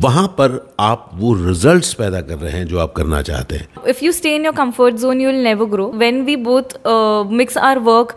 [0.00, 4.04] वहाँ पर आप वो रिजल्ट्स पैदा कर रहे हैं जो आप करना चाहते हैं if
[4.04, 6.76] you stay in your comfort zone you never grow when we both
[7.32, 8.14] mix our work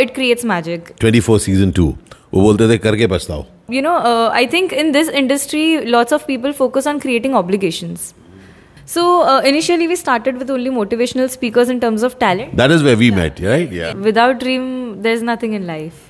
[0.00, 1.86] it creates magic 24 season 2
[2.34, 3.96] वो बोलते थे करके पछताओ you know
[4.30, 5.64] I think in this industry
[5.96, 7.96] lots of people focus on creating obligation
[8.90, 12.56] So uh, initially we started with only motivational speakers in terms of talent.
[12.56, 13.16] That is where we yeah.
[13.16, 13.70] met, right?
[13.72, 13.92] Yeah.
[14.06, 14.64] Without dream,
[15.02, 16.09] there's nothing in life.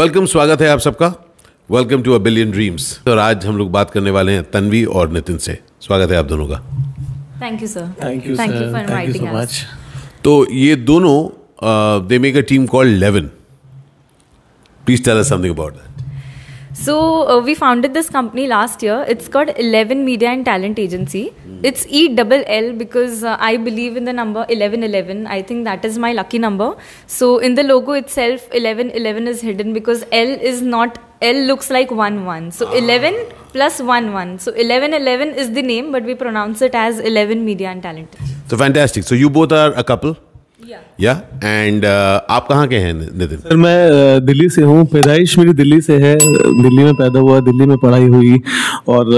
[0.00, 1.06] Welcome स्वागत है आप सबका।
[1.70, 5.10] Welcome to a billion dreams और आज हम लोग बात करने वाले हैं तन्वी और
[5.12, 6.58] नितिन से। स्वागत है आप दोनों का।
[7.42, 9.40] Thank you sir thank you thank you so much Thank you inviting so us.
[9.40, 9.58] much.
[10.24, 11.18] तो ये दोनों
[12.08, 13.28] they make a team called eleven
[14.86, 15.89] please tell us something about that
[16.84, 19.04] So uh, we founded this company last year.
[19.06, 21.24] It's called Eleven Media and Talent Agency.
[21.46, 21.60] Mm.
[21.62, 25.26] It's E double L because uh, I believe in the number eleven eleven.
[25.26, 26.76] I think that is my lucky number.
[27.06, 31.68] So in the logo itself, eleven eleven is hidden because L is not L looks
[31.68, 32.50] like one one.
[32.50, 32.72] So ah.
[32.72, 33.14] eleven
[33.52, 34.38] plus one one.
[34.38, 38.16] So eleven eleven is the name, but we pronounce it as Eleven Media and Talent.
[38.48, 39.04] So fantastic.
[39.04, 40.16] So you both are a couple.
[41.00, 41.12] या
[41.44, 43.38] and आप कहाँ के हैं, Nitin?
[43.38, 46.14] Sir, मैं दिल्ली से हूँ। पैदाइश मेरी दिल्ली से है।
[46.62, 48.40] दिल्ली में पैदा हुआ, दिल्ली में पढ़ाई हुई
[48.88, 49.10] और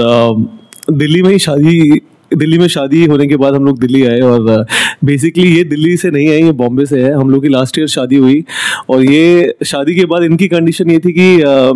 [0.91, 2.01] दिल्ली में ही शादी
[2.35, 4.65] दिल्ली में शादी होने के बाद हम लोग दिल्ली आए और
[5.05, 7.87] बेसिकली ये दिल्ली से नहीं है ये बॉम्बे से है हम लोग की लास्ट ईयर
[7.87, 8.43] शादी हुई
[8.89, 11.27] और ये शादी के बाद इनकी कंडीशन ये थी कि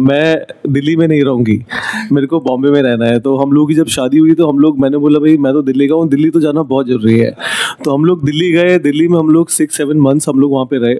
[0.02, 0.38] मैं
[0.70, 1.60] दिल्ली में नहीं रहूँगी।
[2.12, 4.60] मेरे को बॉम्बे में रहना है। तो हम लोग की जब शादी हुई तो हम
[4.60, 7.32] लोग मैंने बोला भाई मैं तो दिल्ली का हूँ दिल्ली तो जाना बहुत ज़रूरी है।
[7.86, 10.66] तो हम लोग दिल्ली गए। दिल्ली में हम लोग सिक्स सेवन मंथ्स हम लोग वहाँ
[10.66, 10.96] पे रहे।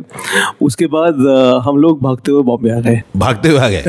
[0.62, 1.16] उसके बाद
[1.66, 3.84] हम लोग भागते हुए बॉम्बे आ गए। भागते हुए आ गए?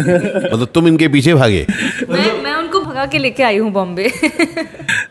[0.52, 1.66] मतलब तुम इनके पीछे भागे?
[2.10, 4.08] मैं मैं उनको भगा के लेके आई हूँ Bombay.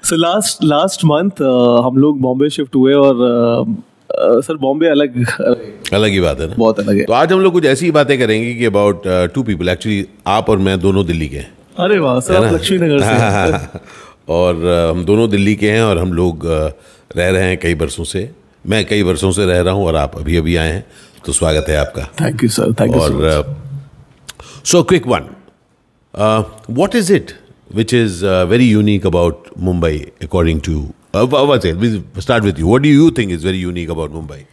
[0.04, 1.42] So last last month
[1.86, 5.16] हम लोग बॉम्बे शिफ्ट हुए और अ, सर बॉम्बे अलग
[5.94, 6.56] अलग ही बात है ना?
[6.58, 9.70] बहुत अलग है। तो आज हम लोग कुछ ऐसी बातें करेंगे कि अबाउट टू पीपल
[9.70, 11.52] एक्चुअली आप और मैं दोनों दिल्ली के हैं।
[11.86, 13.82] अरे वाह सर आप लक्ष्मी नगर से। हैं।
[14.38, 16.72] और uh, हम दोनों दिल्ली के हैं और हम लोग uh,
[17.18, 18.30] रह रहे हैं कई वर्षों से।
[18.66, 20.86] मैं कई वर्षों से रह रहा हूँ और आप अभी अभी आए हैं
[21.26, 25.30] तो स्वागत है आपका। Thank you sir thank you और uh, so quick one
[26.14, 27.32] what is it
[27.72, 31.78] which is uh, very unique about Mumbai according to uh, it?
[31.78, 32.68] We start with you.
[32.68, 34.46] What do you think is very unique about Mumbai?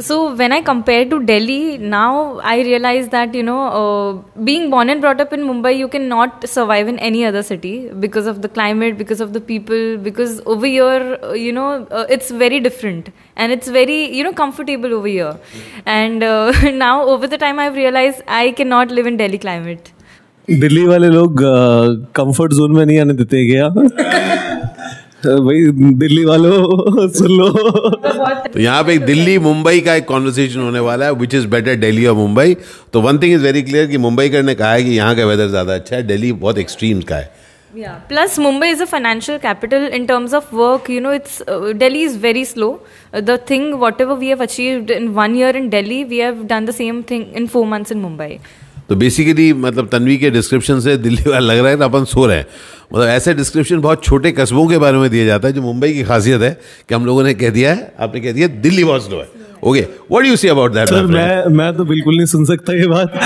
[0.00, 4.90] So when I compare to Delhi, now I realize that you know, uh, being born
[4.90, 8.48] and brought up in Mumbai, you cannot survive in any other city because of the
[8.48, 13.10] climate, because of the people, because over here, uh, you know, uh, it's very different
[13.36, 15.38] and it's very you know comfortable over here.
[15.86, 19.92] And uh, now over the time, I've realized I cannot live in Delhi climate.
[20.50, 21.40] Delhi वाले लोग
[22.16, 23.68] comfort zone में नहीं आने देते क्या
[25.24, 25.60] भाई
[26.00, 27.48] दिल्ली वालों सुन लो
[28.52, 32.06] तो यहाँ पे दिल्ली मुंबई का एक कॉन्वर्सेशन होने वाला है विच इज़ बेटर दिल्ली
[32.06, 32.56] और मुंबई
[32.92, 35.48] तो one thing is very clear कि मुंबई ने कहा है कि यहाँ का वेदर
[35.48, 37.96] ज़्यादा अच्छा है दिल्ली बहुत एक्सट्रीम का है Yeah.
[38.08, 40.88] Plus, Mumbai is a financial capital in terms of work.
[40.88, 42.80] You know, it's uh, Delhi is very slow.
[43.12, 46.64] Uh, the thing, whatever we have achieved in one year in Delhi, we have done
[46.64, 48.40] the same thing in four months in Mumbai.
[48.88, 52.26] तो basically मतलब तनवी के description से दिल्ली वाला लग रहा है तो अपन सो
[52.26, 52.46] रहे हैं।
[52.94, 56.04] मतलब ऐसे डिस्क्रिप्शन बहुत छोटे कस्बों के बारे में दिया जाता है, जो मुंबई की
[56.04, 56.50] खासियत है
[56.88, 59.80] कि हम लोगों ने कह दिया है, आपने कह दिया दिल्ली बहुत स्लो है। Okay
[59.80, 62.86] what do you see about that sir मैं मैं तो बिल्कुल नहीं सुन सकता ये
[62.88, 63.20] बात।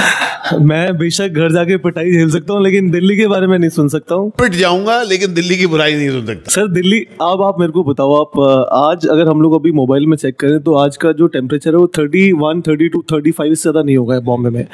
[0.62, 3.88] मैं बेशक घर जाके पिटाई झेल सकता हूँ लेकिन दिल्ली के बारे में नहीं सुन
[3.88, 7.60] सकता हूँ। पिट जाऊँगा लेकिन दिल्ली की बुराई नहीं सुन सकता। सर दिल्ली अब आप
[7.60, 8.38] मेरे को बताओ आप
[8.74, 11.76] आज अगर हम लोग अभी मोबाइल में चेक करें तो आज का जो टेम्परेचर है
[11.76, 14.66] वो thirty one thirty two thirty five से ज़्यादा नहीं होगा बॉम्बे में।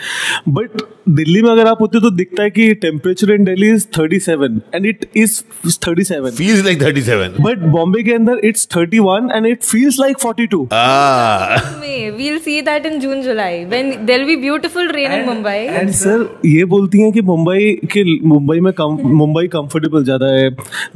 [0.48, 4.18] बट दिल्ली में अगर आप होते तो दिखता है कि temperature in Delhi is thirty
[4.20, 5.40] seven and it is
[5.86, 10.00] thirty seven feels like 37 but Bombay के अंदर it's thirty one and it feels
[10.00, 11.47] like forty two ah
[11.80, 15.56] May we'll see that in June, July when there'll be beautiful rain and, in Mumbai.
[15.78, 20.50] And sir ये बोलती हैं कि मुंबई के मुंबई में कम, Mumbai comfortable ज़्यादा है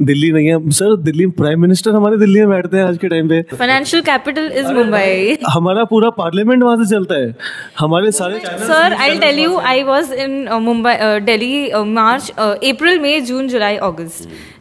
[0.09, 3.29] दिल्ली नहीं है सर दिल्ली प्राइम मिनिस्टर हमारे दिल्ली में बैठते हैं आज के टाइम
[3.29, 5.37] पे Financial capital is Mumbai.
[5.53, 7.35] हमारा पूरा पार्लियामेंट वहाँ से चलता है
[7.79, 12.31] हमारे सारे Sir, I'll tell you, I was in uh, Mumbai, uh, Delhi, uh, March,
[12.37, 12.99] uh, April,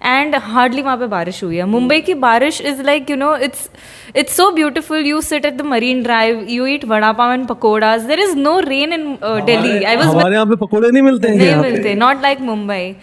[0.02, 3.68] And hardly वहाँ पे बारिश हुई है। मुंबई की बारिश is like you know it's
[4.16, 8.02] it's so beautiful you sit at the Marine Drive you eat vada pav and pakoras
[8.06, 11.36] there is no rain in Delhi I was हमारे यहाँ पे पकोड़े नहीं मिलते हैं
[11.36, 12.94] नहीं मिलते नॉट लाइक मुंबई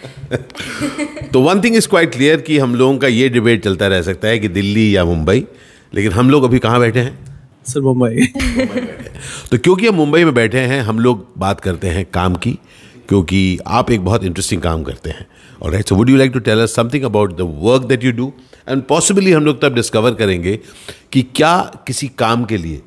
[1.34, 4.28] तो one thing is quite clear कि हम लोगों का ये डिबेट चलता रह सकता
[4.28, 5.46] है कि दिल्ली या मुंबई
[5.94, 7.18] लेकिन हम लोग अभी कहाँ बैठे हैं?
[7.68, 8.26] सर मुंबई।
[9.52, 12.58] तो क्योंकि हम मुंबई में बैठे हैं हम लोग बात करते हैं काम की।
[13.10, 15.26] क्योंकि आप एक बहुत इंटरेस्टिंग काम करते हैं।
[15.62, 18.12] और right so would you like to tell us something about the work that you
[18.14, 18.32] do
[18.68, 20.60] and possibly हम लोग तब डिस्कवर करेंगे
[21.14, 21.56] कि क्या
[21.88, 22.82] किसी काम के लिए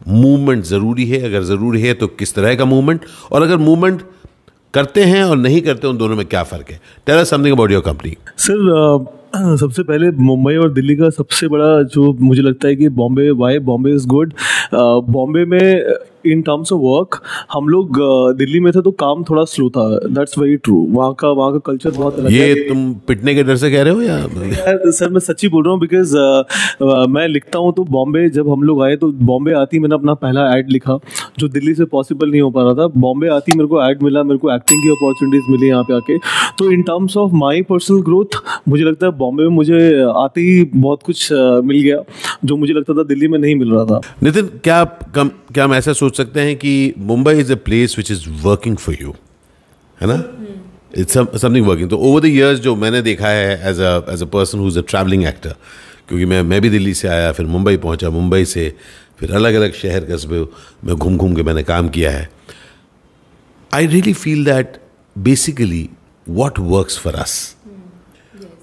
[0.00, 3.00] मूवमेंट ज़रूरी है। अगर ज़रूरी है तो किस तरह का मूवमेंट
[3.32, 4.02] और अगर मूवमेंट
[4.74, 6.80] करते हैं और नहीं करते, उन दोनों में क्या फ़र्क है?
[7.06, 11.82] Tell us something about your company sir सबसे पहले मुंबई और दिल्ली का सबसे बड़ा
[11.84, 14.32] जो मुझे लगता है कि Bombay why Bombay is good
[14.74, 15.84] Bombay में
[16.26, 17.20] इन टर्म्स ऑफ़ वर्क
[17.52, 17.98] हम लोग
[18.38, 21.58] दिल्ली में थे तो काम थोड़ा स्लो था। दैट्स वेरी ट्रू वहाँ का वहाँ का
[21.66, 24.90] कल्चर बहुत अलग ये तुम पिटने के डर से कह रहे हो या?
[24.90, 26.16] सर मैं सच्ची बोल रहा हूँ बिकॉज़
[27.10, 30.48] मैं लिखता हूँ तो बॉम्बे जब हम लोग आए तो बॉम्बे आती मैंने अपना पहला
[30.56, 30.98] ऐड लिखा
[31.38, 34.22] जो दिल्ली से पॉसिबल नहीं हो पा रहा था। बॉम्बे आती मेरे को ऐड मिला
[34.22, 36.18] मेरे को एक्टिंग की अपॉर्चुनिटीज़ मिली यहाँ पे आके।
[36.58, 39.78] तो in terms of my personal growth मुझे लगता है बॉम्बे में मुझे
[40.16, 42.02] आते ही बहुत कुछ मिल गया
[42.44, 45.64] जो मुझे लगता था दिल्ली में नहीं मिल रहा था। नितिन क्या आप कम क्या
[45.64, 49.14] हम ऐसा सोच सकते हैं कि Mumbai is a place which is working for you
[50.00, 50.24] है ना?
[50.98, 54.26] इट्स समथिंग वर्किंग तो ओवर द इयर्स जो मैंने देखा है as a as a
[54.26, 55.54] person who is a travelling actor
[56.08, 58.76] क्योंकि मैं मैं भी दिल्ली से आया फिर मुंबई पहुँचा मुंबई से
[59.18, 60.46] फिर अलग अलग शहर कस्बे
[60.84, 62.30] में घूम घूम के मैंने काम किया है।
[63.74, 64.72] I really feel that
[65.18, 65.90] basically
[66.28, 67.56] what works for us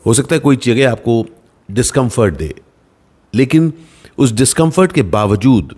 [0.05, 1.27] हो सकता है कोई जगह आपको
[1.71, 2.55] डिस्कम्फर्ट दे
[3.35, 3.73] लेकिन
[4.17, 5.75] उस डिस्कम्फर्ट के बावजूद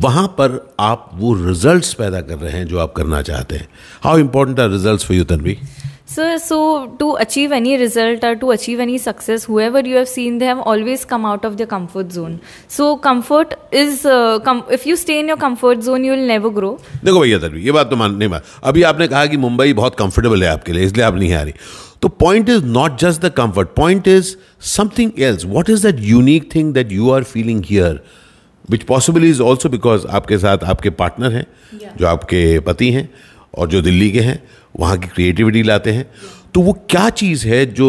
[0.00, 3.68] वहाँ पर आप वो रिजल्ट्स पैदा कर रहे हैं जो आप करना चाहते हैं।
[4.02, 5.56] How important are result for you Tanvi
[6.10, 6.58] so so
[7.00, 10.60] to achieve any result और to achieve any success whoever you have seen they have
[10.60, 12.38] always come out of the comfort zone
[12.76, 14.06] so comfort is
[14.74, 17.72] if you stay in your comfort zone you will never grow देखो भैया तभी ये
[17.72, 20.84] बात तो मान नहीं बात अभी आपने कहा कि मुंबई बहुत कंफर्टेबल है आपके लिए
[20.84, 21.54] इसलिए आप नहीं आ रही।
[22.02, 24.34] तो point is not just the comfort point is
[24.68, 28.02] something else what is that unique thing that you are feeling here
[28.70, 31.46] which possible is also because आपके साथ आपके पार्टनर हैं
[31.98, 33.08] जो आपके पति हैं
[33.58, 34.42] और जो दिल्ली के हैं
[34.78, 36.06] वहाँ की क्रिएटिविटी लाते हैं।
[36.54, 37.88] तो वो क्या चीज़ है जो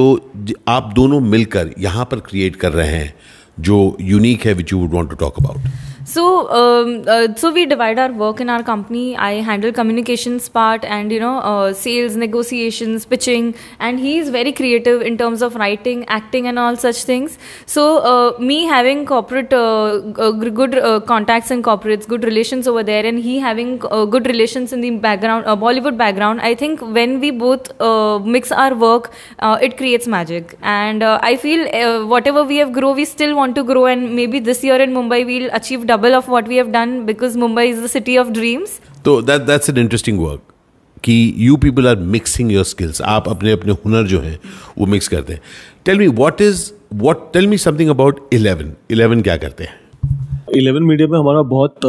[0.67, 3.13] आप दोनों मिलकर यहाँ पर क्रिएट कर रहे हैं
[3.59, 6.23] जो यूनिक है which you would want to talk about So,
[6.59, 9.15] um, uh, so we divide our work in our company.
[9.15, 14.51] I handle communications part and you know uh, sales, negotiations, pitching, and he is very
[14.51, 17.37] creative in terms of writing, acting, and all such things.
[17.65, 22.83] So, uh, me having corporate uh, uh, good uh, contacts in corporates, good relations over
[22.83, 26.41] there, and he having good relations in the background, Bollywood background.
[26.41, 27.71] I think when we both
[28.25, 29.11] mix our work,
[29.69, 30.57] it creates magic.
[30.61, 34.61] And I feel whatever we have grow, we still want to grow, and maybe this
[34.61, 37.89] year in Mumbai we'll achieve double of what we have done because Mumbai is the
[37.89, 38.69] city of dreams.
[39.05, 40.41] तो that that's an interesting work
[41.03, 44.39] कि you people are mixing your skills आप अपने अपने हुनर जो हैं,
[44.77, 45.41] वो mix करते हैं.
[45.85, 49.79] Tell me what is what tell me something about eleven eleven क्या करते हैं?
[50.55, 51.85] इलेवन मीडिया में हमारा बहुत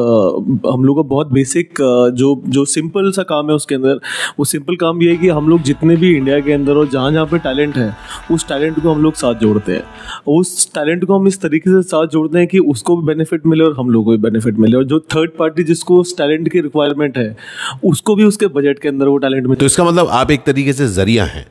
[0.66, 1.80] हम लोग का बहुत बेसिक
[2.14, 4.00] जो जो सिंपल सा काम है उसके अंदर,
[4.38, 7.12] वो सिंपल काम ये है कि हम लोग जितने भी इंडिया के अंदर और जहाँ
[7.12, 7.94] जहाँ पे टैलेंट है,
[8.30, 9.82] उस टैलेंट को हम लोग साथ जोड़ते हैं।
[10.28, 13.64] उस टैलेंट को हम इस तरीके से साथ जोड़ते हैं कि उसको भी बेनिफिट मिले
[13.64, 16.60] और हम लोग को भी बेनिफिट मिले और जो थर्ड पार्टी जिसको उस टैलेंट की
[16.60, 17.36] रिक्वायरमेंट है,
[17.84, 20.72] उसको भी उसके बजट के अंदर वो टैलेंट मिले। तो इसका मतलब आप एक तरीके
[20.72, 21.46] से ज़रिया हैं।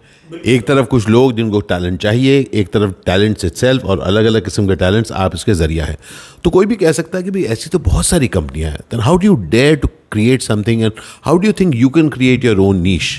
[0.48, 4.68] एक तरफ़ कुछ लोग जिनको टैलेंट चाहिए, एक तरफ़ टैलेंट्स इटसेल्फ और अलग अलग किस्म
[4.68, 5.98] के टैलेंट्स आप इसके ज़रिया हैं।
[6.44, 9.02] तो कोई भी कह सकता है कि भाई ऐसी तो बहुत सारी कंपनियाँ हैं then
[9.02, 12.46] how do you dare to create something and how do you think you can create
[12.46, 13.12] your own niche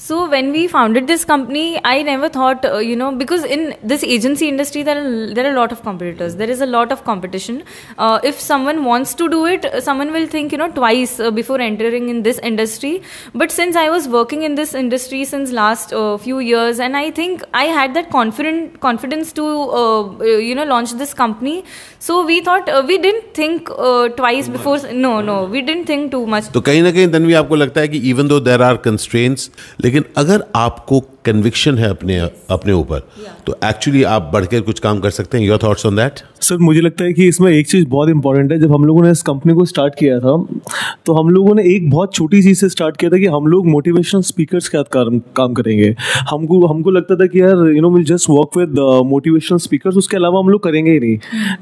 [0.00, 4.04] So when we founded this company, I never thought, uh, you know, because in this
[4.04, 6.36] agency industry, there are there are a lot of competitors.
[6.36, 7.64] There is a lot of competition.
[7.98, 11.32] Uh, if someone wants to do it, uh, someone will think, you know, twice uh,
[11.32, 13.02] before entering in this industry.
[13.34, 17.10] But since I was working in this industry since last uh, few years, and I
[17.10, 21.64] think I had that confident confidence to, uh, uh, you know, launch this company.
[21.98, 24.78] So we thought uh, we didn't think uh, twice before.
[24.92, 26.52] No, no, we didn't think too much.
[26.52, 29.50] तो कहीं ना कहीं तन्वी आपको लगता है कि even though there are constraints
[29.83, 32.19] लेकिन अगर आपको कन्विक्शन है अपने
[32.51, 33.07] अपने ऊपर।
[33.47, 36.81] तो एक्चुअली आप बढ़कर कुछ काम कर सकते हैं। Your thoughts on that sir मुझे
[36.81, 39.53] लगता है कि इसमें एक चीज़ बहुत इंपॉर्टेंट है। जब हम लोगों ने इस कंपनी
[39.53, 40.35] को स्टार्ट किया था
[41.05, 43.67] तो हम लोगों ने एक बहुत छोटी चीज़ से स्टार्ट किया था कि हम लोग
[43.67, 45.95] मोटिवेशनल स्पीकर्स के साथ काम काम करेंगे।
[46.29, 50.17] हमको हमको लगता था कि यार you know will just work with motivational speakers उसके
[50.17, 51.17] अलावा हम लोग करेंगे ही नहीं।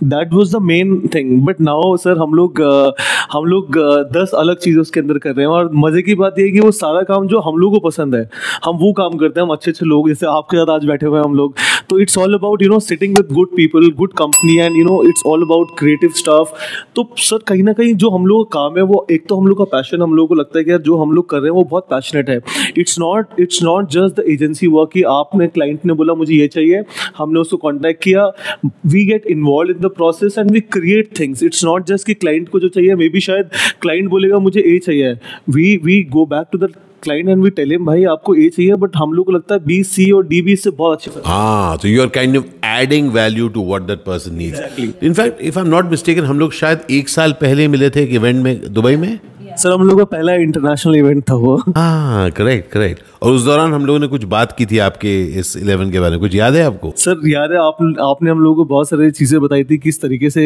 [0.09, 2.91] That was the main thing but now sir हम लोग uh,
[3.31, 6.39] हम लोग uh, दस अलग चीज़ें उसके अंदर कर रहे हैं। और मज़े की बात
[6.39, 8.29] यह है कि वो सारा काम जो हम लोग को पसंद है
[8.65, 11.17] हम वो काम करते हैं। हम अच्छे अच्छे लोग, जैसे आपके साथ आज बैठे हुए
[11.17, 11.55] हैं हम लोग।
[11.89, 15.01] तो it's all about you know sitting with good people good company and you know
[15.03, 16.53] it's all about creative staff
[16.95, 19.47] तो सर, कहीं ना कहीं जो हम लोग का काम है, वो एक तो हम
[19.47, 21.45] लोग का पैशन हम लोग को लगता है कि यार, जो हम लोग कर रहे
[21.45, 22.39] हैं, वो बहुत पैशनेट है।
[22.77, 26.47] It's not it's not just the agency work कि आपने क्लाइंट ने बोला, मुझे ये
[26.47, 26.83] चाहिए।
[27.17, 28.25] हमने उसको कॉन्टैक्ट किया।
[28.65, 32.49] We get involve in the process and we create things it's not just कि क्लाइंट
[32.49, 33.49] को जो चाहिए मे बी शायद
[33.81, 35.13] क्लाइंट बोलेगा, मुझे ये चाहिए।
[35.49, 38.75] We we go back to the client and we tell him भाई आपको ए चाहिए
[38.83, 41.77] बट हम लोग को लगता है बी सी और डी बी से बहुत अच्छे हाँ.
[41.77, 45.65] तो you are kind of adding value to what that person needs in fact if I
[45.65, 48.95] am not mistaken हम लोग शायद एक साल पहले मिले थे एक इवेंट में दुबई
[48.95, 49.19] में?
[49.57, 53.73] सर हम लोग का पहला इंटरनेशनल इवेंट था वो। हाँ करेक्ट करेक्ट और उस दौरान
[53.73, 55.09] हम लोगों ने कुछ बात की थी आपके
[55.39, 56.91] इस इलेवन के बारे में। कुछ याद है आपको?
[56.97, 60.29] सर, याद है, आप, आपने हम लोगों को बहुत सारी चीज़ें बताई थी, किस तरीके
[60.29, 60.45] से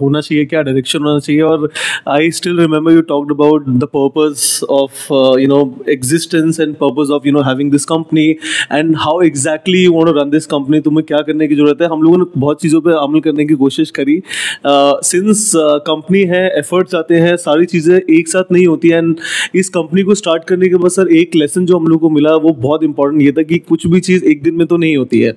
[0.00, 1.68] होना चाहिए, क्या डायरेक्शन होना चाहिए, और
[2.08, 7.26] I still remember you talked about the purpose of you know existence and purpose of
[7.26, 8.24] you know having this company
[8.72, 12.02] and how exactly you want run this company तुम्हें क्या करने की ज़रूरत है। हम
[12.02, 14.20] लोगों ने बहुत चीज़ों पर अमल करने की कोशिश करी।
[14.66, 19.16] सिंस कंपनी है एफर्ट्स आते हैं, सारी चीज़ें एक साथ नहीं होती एंड
[19.54, 22.34] इस कंपनी को स्टार्ट करने के बाद सर एक लेसन जो हम लोग को मिला
[22.38, 25.20] वो बहुत इंपॉर्टेंट ये था कि कुछ भी चीज़ एक दिन में तो नहीं होती
[25.20, 25.32] है।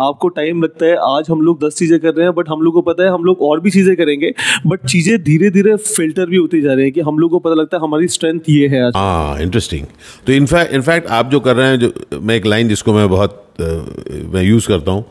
[0.00, 2.74] आपको टाइम लगता है, आज हम लोग दस चीज़ें कर रहे हैं बट हम लोग
[2.74, 4.32] को पता है हम लोग और भी चीज़ें करेंगे
[4.66, 7.54] बट चीज़ें धीरे धीरे फ़िल्टर भी होती जा रही है कि हम लोग को पता
[7.54, 9.86] लगता है हमारी स्ट्रेंथ ये है हाँ इंटरेस्टिंग
[10.26, 13.40] तो इनफैक्ट इनफैक्ट आप जो कर रहे हैं, जो मैं एक लाइन जिसको मैं बहुत
[14.34, 15.04] मैं यूज़ करता हूँ,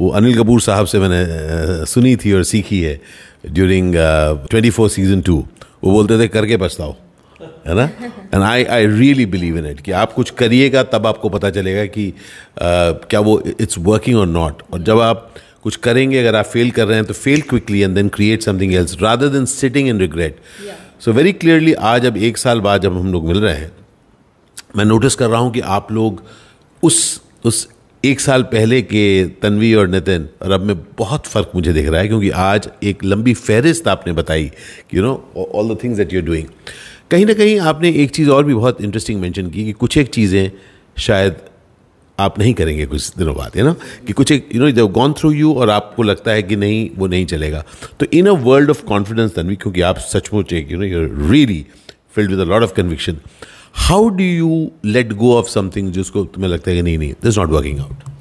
[0.00, 3.00] वो अनिल कपूर साहब से मैंने सुनी थी और सीखी है
[3.48, 3.94] during
[4.50, 5.36] twenty four season two
[5.84, 6.94] वो बोलते थे, करके पछताओ।
[7.66, 7.84] है ना?
[8.34, 11.84] And I I really believe in it कि आप कुछ करिएगा तब आपको पता चलेगा
[11.86, 12.14] कि अ,
[13.10, 15.30] क्या वो इट्स वर्किंग और नॉट और जब आप
[15.62, 18.74] कुछ करेंगे अगर आप फेल कर रहे हैं तो fail quickly and then create something
[18.74, 20.36] else rather than sitting in regret
[21.04, 23.70] so very clearly आज अब एक साल बाद जब हम लोग मिल रहे हैं
[24.76, 26.22] मैं नोटिस कर रहा हूँ कि आप लोग
[26.82, 27.68] उस उस
[28.04, 29.02] एक साल पहले के
[29.42, 33.04] तनवी और नितिन और अब में बहुत फ़र्क मुझे दिख रहा है क्योंकि आज एक
[33.04, 34.50] लंबी फहरिस्त आपने बताई
[34.94, 35.12] you know
[35.54, 36.46] all the things that you are doing
[37.14, 40.08] कहीं ना कहीं आपने एक चीज़ और भी बहुत इंटरेस्टिंग मेंशन की कि कुछ एक
[40.08, 40.50] चीज़ें
[40.98, 41.36] शायद
[42.18, 43.74] आप नहीं करेंगे कुछ दिनों बाद है ना
[44.06, 46.90] कि कुछ एक यू नो जब गॉन थ्रू यू और आपको लगता है कि नहीं,
[46.96, 47.64] वो नहीं चलेगा।
[48.00, 51.66] तो in a world of confidence Tanvi क्योंकि आप सचमुच एक you know you really
[52.14, 53.16] filled with a lot of conviction
[53.74, 57.38] how do you let go of something जिसको तुम्हें लगता है कि नहीं नहीं this
[57.38, 58.13] not working out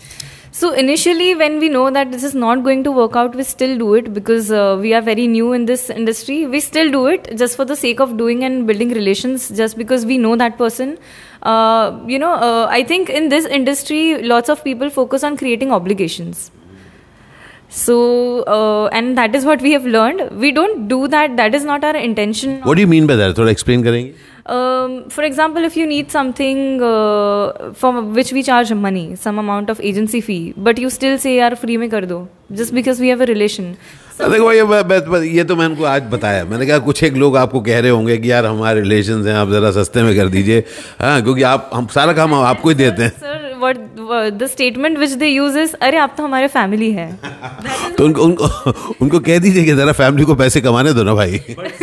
[0.57, 3.75] So initially, when we know that this is not going to work out, we still
[3.75, 6.45] do it because uh, we are very new in this industry.
[6.45, 10.05] We still do it just for the sake of doing and building relations, just because
[10.05, 11.00] we know that person.
[11.41, 15.72] Uh, you know, uh, I think in this industry, lots of people focus on creating
[15.72, 16.51] obligations.
[17.69, 20.39] So, uh, and that is what we have learned.
[20.39, 21.36] We don't do that.
[21.36, 22.62] That is not our intention.
[22.62, 23.36] What do you mean by that?
[23.36, 24.15] Thoda explain karenge?
[24.45, 26.81] For example if you need something
[27.81, 31.55] for which we charge money some amount of agency fee but you still say यार
[31.55, 33.75] free में कर दो just because we have a relation
[34.21, 34.63] देखो ये
[35.27, 38.17] ये तो मैंने उनको आज बताया। मैंने कहा कुछ एक लोग आपको कह रहे होंगे
[38.17, 40.63] कि यार हमारे रिलेशन हैं आप जरा सस्ते में कर दीजिए।
[41.00, 43.82] हाँ क्योंकि आप हम सारा काम आपको ही देते हैं। Sir what
[44.39, 47.08] the statement which they use is अरे आप तो हमारे family है.
[47.98, 48.46] तो उनको उनको
[49.01, 51.39] उनको कह दीजिए कि ज़रा फैमिली को पैसे कमाने दो ना भाई।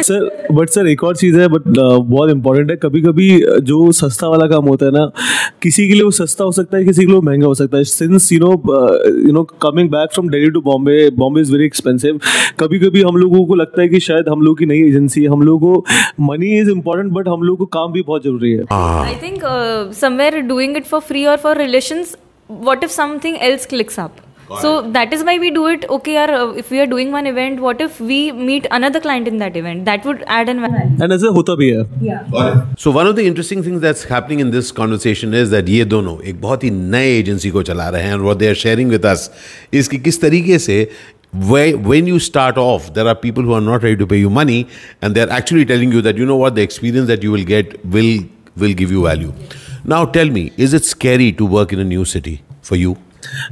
[0.08, 3.28] सर बट सर एक और चीज़ है बट बहुत इंपॉर्टेंट है। कभी कभी
[3.70, 5.04] जो सस्ता वाला काम होता है ना
[5.62, 7.84] किसी के लिए वो सस्ता हो सकता है किसी के लिए महँगा हो सकता है।
[7.84, 8.52] Since you know
[9.26, 12.20] you know coming back from Delhi to Bombay Bombay is very expensive
[12.60, 15.28] कभी कभी हम लोगों को लगता है कि शायद हम लोग की नई एजेंसी है।
[15.30, 15.84] हम लोग को
[16.20, 19.80] मनी इज़ इंपॉर्टेंट बट हम लोग को काम भी बहुत ज़रूरी है। I think uh,
[20.00, 22.16] somewhere doing it for free or for relations
[22.66, 24.20] what if something else clicks up?
[24.60, 27.26] So that is why we do it okay or uh, if we are doing one
[27.26, 29.84] event what if we meet another client in that event?
[29.84, 30.76] That would add another.
[30.76, 30.96] value.
[31.04, 34.40] And as a hota bhi hai yeah so one of the interesting things that's happening
[34.46, 38.08] in this conversation is that ye dono ek bahut hi naye agency ko chala rahe
[38.08, 39.30] hain and what they are sharing with us
[39.82, 40.80] is ki kis tarike se
[41.32, 44.66] when you start off, there are people who are not ready to pay you money,
[45.00, 46.56] and they're actually telling you that you know what?
[46.56, 48.24] The experience that you will get will
[48.56, 49.32] will give you value.
[49.86, 52.96] Now tell me is it's scary to work in new city for you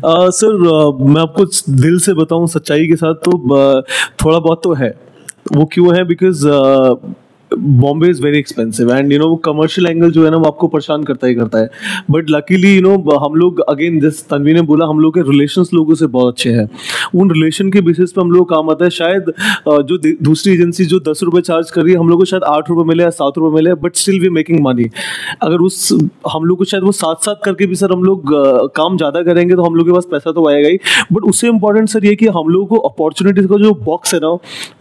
[0.06, 0.56] sir
[1.00, 3.82] मैं आपको दिल से बताऊँ, सच्चाई के साथ तो uh,
[4.25, 5.00] थोड़ा बहुत तो है।
[5.52, 6.04] वो क्यों है?
[6.04, 6.47] Because
[7.54, 11.04] Bombay is very expensive and you know commercial angle जो है ना, वो आपको परेशान
[11.04, 11.70] करता ही करता है.
[12.10, 15.64] बट लकीली यू नो हम लोग अगेन जिस तनवी ने बोला, हम लोग के रिलेशन
[15.74, 16.68] लोगों से बहुत अच्छे हैं.
[17.14, 18.90] उन रिलेशन के बेसिस पे हम लोग काम आता है.
[18.90, 19.32] शायद
[19.68, 22.68] जो दूसरी एजेंसी जो दस रुपये चार्ज कर रही है, हम लोग को शायद आठ
[22.70, 24.88] रुपये मिले या सात रुपये मिले but still we making money
[25.42, 25.88] अगर उस,
[26.32, 28.32] हम लोग को शायद वो साथ साथ करके भी सर हम लोग
[28.76, 30.78] काम ज़्यादा करेंगे तो हम लोग के पास पैसा तो आएगा ही.
[31.12, 34.28] बट उससे इम्पोर्टेंट सर ये कि हम लोगों को अपॉर्चुनिटीज़ का जो बॉक्स है ना,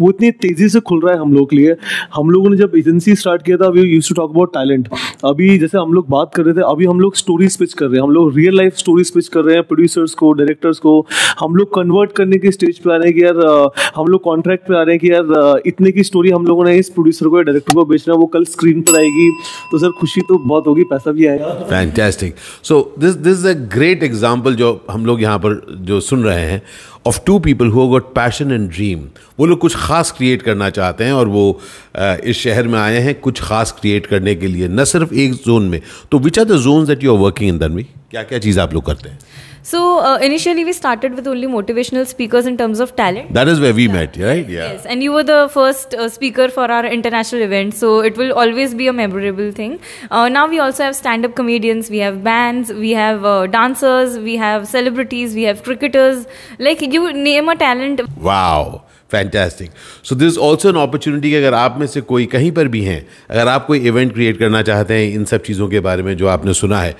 [0.01, 1.75] वो इतनी तेज़ी से खुल रहा है हम लोग के लिए.
[2.15, 4.89] हम लोगों ने जब एजेंसी स्टार्ट किया था we use to talk about talent
[5.25, 7.95] अभी जैसे हम लोग बात कर रहे थे, अभी हम लोग स्टोरी स्पिच कर रहे
[7.95, 11.05] हैं। हम लोग रियल लाइफ स्टोरी स्पिच कर रहे हैं प्रोड्यूसर्स को डायरेक्टर्स को।
[11.39, 14.67] हम लोग कन्वर्ट करने की स्टेज पे आ रहे हैं कि यार हम लोग कॉन्ट्रैक्ट
[14.67, 17.37] पे आ रहे हैं कि यार इतने की स्टोरी हम लोगों ने इस प्रोड्यूसर को
[17.37, 19.29] या डायरेक्टर को बेचना है, वो कल स्क्रीन पर आएगी।
[19.71, 23.53] तो सर खुशी तो बहुत होगी, पैसा भी आएगा। Fantastic so this this is a
[23.69, 26.61] great example जो हम लोग यहाँ पर जो सुन रहे हैं।
[27.07, 29.07] Of to people who got passion and dream
[29.39, 31.59] वो लोग कुछ खास क्रिएट करना चाहते हैं और वो
[31.99, 35.69] इस शहर में आए हैं कुछ खास क्रिएट करने के लिए, न सिर्फ़ एक जोन
[35.69, 38.59] में। तो which are the zone that you are working in Tanvi क्या क्या चीज़
[38.59, 39.19] आप लोग करते हैं?
[39.66, 43.32] So uh, initially we started with only motivational speakers in terms of talent.
[43.32, 44.48] That is where we met, right?
[44.48, 44.72] Yeah.
[44.72, 48.32] Yes, and you were the first uh, speaker for our international event, so it will
[48.32, 49.78] always be a memorable thing.
[50.10, 54.36] Uh, now we also have stand-up comedians, we have bands, we have uh, dancers, we
[54.36, 56.26] have celebrities, we have cricketers.
[56.58, 58.00] Like you name a talent.
[58.16, 58.82] Wow.
[59.12, 59.70] Fantastic
[60.04, 63.00] so this also an opportunity कि अगर आप में से कोई कहीं पर भी हैं
[63.30, 66.28] अगर आप कोई इवेंट क्रिएट करना चाहते हैं इन सब चीज़ों के बारे में जो
[66.36, 66.94] आपने सुना है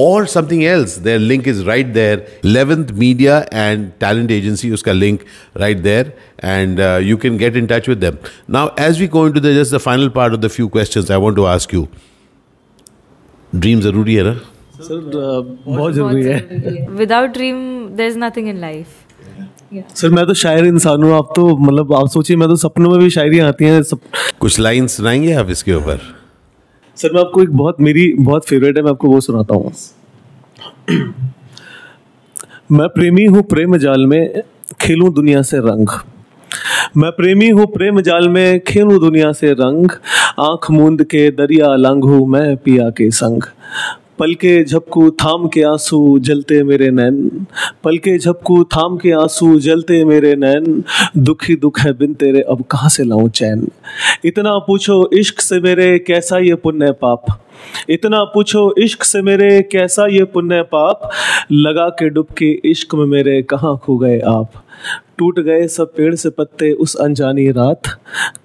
[0.00, 5.20] और something else there link is right there Eleventh Media and talent agency उसका link
[5.56, 6.12] right there
[6.44, 8.04] and you can get in touch with
[8.50, 11.18] now as we going to the just the final part of the few questions I
[11.18, 11.86] want to ask you
[13.56, 14.40] dream ज़रूरी है ना
[14.80, 17.56] बहुत ज़रूरी है। Without dream
[17.96, 18.86] there is nothing in life
[19.96, 22.98] sir मैं तो शायर इंसान हूँ। आप तो मतलब आप सोचिए मैं तो सपनों में
[23.00, 24.00] भी शायरी आती हैं। सब
[24.40, 26.00] कुछ लाइन सुनाएँगे आप इसके ऊपर?
[27.02, 29.72] सर, मैं आपको एक बहुत, मेरी बहुत फेवरेट है, मैं आपको वो सुनाता हूँ।
[32.72, 34.42] मैं प्रेमी हूँ प्रेम जाल में,
[34.80, 35.88] खेलूं दुनिया से रंग।
[36.96, 39.90] मैं प्रेमी हूँ प्रेम जाल में, खेलूं दुनिया से रंग।
[40.38, 43.42] आँख मूंद के दरिया लांघू मैं पिया के संग।
[44.20, 47.46] पल के झपकू थाम के आँसू जलते मेरे नैन।
[47.84, 50.84] पल के झपकू थाम के आँसू जलते मेरे नैन।
[51.16, 53.68] दुखी दुख है बिन तेरे, अब कहाँ से लाऊं चैन?
[54.24, 57.24] इतना पूछो इश्क से मेरे, कैसा ये पुण्य पाप?
[57.90, 61.10] इतना पूछो इश्क से मेरे, कैसा ये पुण्य पाप?
[61.52, 64.50] लगा के डुबके इश्क में मेरे, कहाँ खो गए आप?
[65.20, 67.82] टूट गए, सब पेड़ से पत्ते, उस अनजानी रात,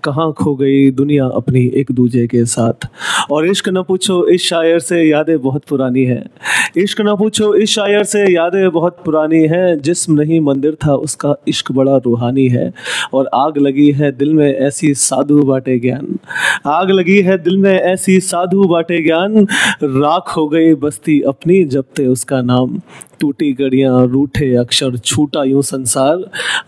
[0.03, 2.87] कहाँ खो गई दुनिया अपनी एक दूजे के साथ?
[3.31, 6.29] और इश्क न पूछो, इस शायर से यादें बहुत पुरानी हैं।
[6.77, 11.35] इश्क न पूछो, इस शायर से यादें बहुत पुरानी हैं। जिस्म नहीं मंदिर था, उसका
[11.47, 12.73] इश्क बड़ा रूहानी है।
[13.13, 16.17] और आग लगी है दिल में ऐसी साधु बाटे ज्ञान।
[16.65, 19.47] आग लगी है दिल में ऐसी साधु बाटे ज्ञान।
[19.83, 22.81] राख हो गई बस्ती अपनी जपते उसका नाम।
[23.19, 26.17] टूटी गड़ियाँ, रूठे अक्षर, छूटा यूँ संसार।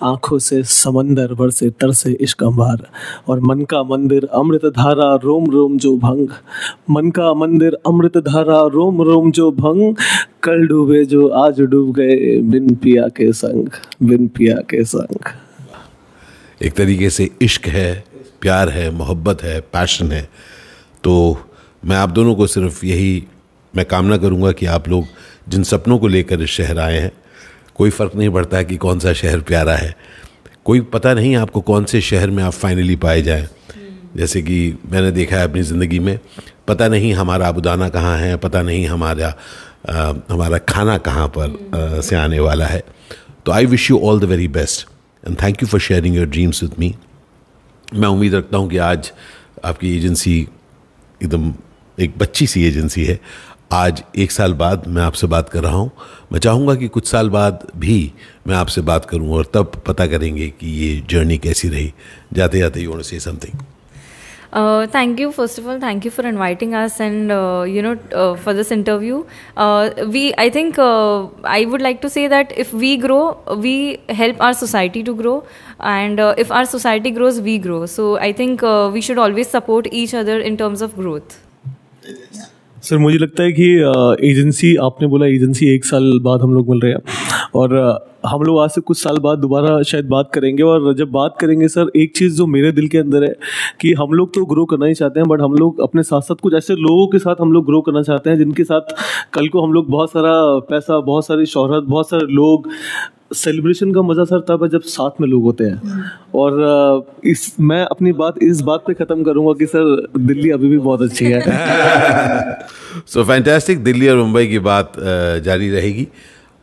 [0.03, 2.89] आँखों से, समंदर भर से तरसे इश्क अंबार।
[3.27, 6.27] और मन का मंदिर, अमृत धारा, रोम रोम जो भंग।
[6.89, 9.95] मन का मंदिर, अमृत धारा, रोम रोम जो भंग।
[10.43, 13.67] कल डूबे जो, आज डूब गए बिन पिया के संग,
[14.03, 15.17] बिन पिया के संग।
[16.61, 18.03] एक तरीके से इश्क है,
[18.41, 20.29] प्यार है, मोहब्बत है, पैशन है।
[21.03, 21.37] तो
[21.85, 23.23] मैं आप दोनों को सिर्फ़ यही
[23.75, 25.03] मैं कामना करूँगा कि आप लोग
[25.49, 27.11] जिन सपनों को लेकर इस शहर आए हैं
[27.77, 29.95] कोई फ़र्क नहीं पड़ता कि कौन सा शहर प्यारा है।
[30.65, 33.47] कोई पता नहीं आपको कौन से शहर में आप फाइनली पाए जाएँ।
[34.15, 34.57] जैसे कि
[34.91, 36.17] मैंने देखा है अपनी ज़िंदगी में
[36.67, 39.27] पता नहीं हमारा अबुदाना कहाँ है पता नहीं हमारा
[39.89, 42.83] आ, हमारा खाना कहाँ पर आ, से आने वाला है।
[43.45, 44.87] तो I wish you all the very best
[45.23, 46.93] and thank you for sharing your dreams with me
[47.93, 49.11] मैं उम्मीद रखता हूँ कि आज
[49.65, 50.35] आपकी एजेंसी
[51.21, 51.53] एकदम
[51.97, 53.19] एक बच्ची सी एजेंसी है।
[53.73, 55.91] आज एक साल बाद मैं आपसे बात कर रहा हूँ।
[56.33, 58.11] मैं चाहूँगा कि कुछ साल बाद भी
[58.47, 61.93] मैं आपसे बात करूँ और तब पता करेंगे कि ये जर्नी कैसी रही।
[62.33, 63.59] जाते जाते you say something
[64.93, 67.31] thank you first of all thank you for inviting us and
[67.69, 67.95] you know
[68.43, 69.17] for this interview
[70.09, 70.79] we I think
[71.47, 73.19] I would like to say that if we grow
[73.57, 73.75] we
[74.11, 75.35] help our society to grow
[75.83, 80.15] and if our society grows we grow so I think we should always support each
[80.15, 81.37] other in terms of growth
[82.89, 83.65] sir, मुझे लगता है कि
[84.27, 86.99] agency, आपने बोला agency एक साल बाद हम लोग मिल रहे हैं।
[87.55, 87.75] और
[88.25, 91.67] हम लोग आज से कुछ साल बाद दोबारा शायद बात करेंगे और जब बात करेंगे
[91.67, 93.33] सर एक चीज़ जो मेरे दिल के अंदर है
[93.81, 96.35] कि हम लोग तो ग्रो करना ही चाहते हैं बट हम लोग अपने साथ साथ
[96.35, 98.95] कुछ ऐसे लोगों के साथ हम लोग ग्रो करना चाहते हैं जिनके साथ
[99.33, 100.33] कल को हम लोग बहुत सारा
[100.69, 102.67] पैसा बहुत सारी शोहरत बहुत सारे लोग
[103.35, 106.03] सेलिब्रेशन का मज़ा सर तब है जब साथ में लोग होते हैं।
[106.35, 110.77] और इस मैं अपनी बात इस बात पे ख़त्म करूँगा कि सर दिल्ली अभी भी
[110.77, 111.41] बहुत अच्छी है।
[113.07, 114.93] सो फैंटास्टिक दिल्ली और मुंबई की बात
[115.45, 116.07] जारी रहेगी।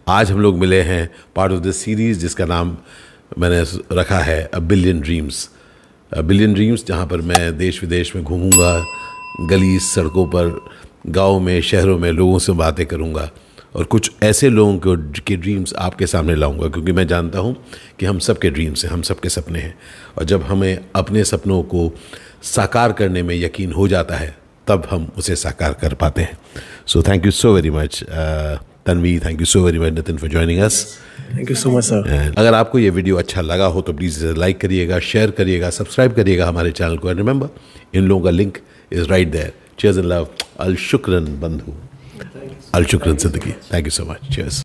[0.09, 2.77] आज हम लोग मिले हैं पार्ट ऑफ़ दिस सीरीज़ जिसका नाम
[3.39, 3.63] मैंने
[3.93, 5.49] रखा है a billion dreams
[6.13, 8.85] billion dreams जहाँ पर मैं देश विदेश में घूमूँगा,
[9.49, 10.61] गली सड़कों पर,
[11.07, 13.31] गाँव में, शहरों में लोगों से बातें करूँगा
[13.77, 17.57] और कुछ ऐसे लोगों को के ड्रीम्स आपके सामने लाऊँगा क्योंकि मैं जानता हूँ
[18.01, 19.75] कि हम सबके ड्रीम्स हैं, हम सबके सपने हैं
[20.19, 21.91] और जब हमें अपने सपनों को
[22.43, 24.37] साकार करने में यकीन हो जाता है,
[24.67, 26.39] तब हम उसे साकार कर पाते हैं।
[26.87, 28.05] So thank you so very much
[28.87, 30.85] Tanvi thank you so very much Nitin for joining us
[31.35, 34.61] thank you so much sir अगर आपको ये वीडियो अच्छा लगा हो तो प्लीज़ लाइक
[34.61, 37.49] करिएगा शेयर करिएगा सब्सक्राइब करिएगा हमारे चैनल को। एंड रिमेंबर
[37.99, 38.59] इन लोगों का link
[38.93, 40.29] is right there cheers in love
[40.61, 41.75] अल शुक्रन बंधु
[42.75, 44.63] अल शुक्रन ज़िंदगी thank you so much cheers